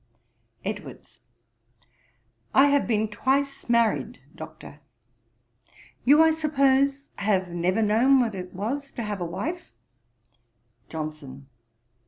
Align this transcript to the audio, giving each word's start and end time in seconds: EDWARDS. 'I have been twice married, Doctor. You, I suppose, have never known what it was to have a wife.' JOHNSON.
EDWARDS. 0.65 1.21
'I 2.55 2.65
have 2.69 2.87
been 2.87 3.07
twice 3.07 3.69
married, 3.69 4.17
Doctor. 4.33 4.79
You, 6.05 6.23
I 6.23 6.31
suppose, 6.31 7.09
have 7.17 7.49
never 7.49 7.83
known 7.83 8.19
what 8.19 8.33
it 8.33 8.51
was 8.51 8.91
to 8.93 9.03
have 9.03 9.21
a 9.21 9.25
wife.' 9.25 9.71
JOHNSON. 10.89 11.45